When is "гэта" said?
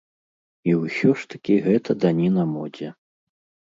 1.67-1.89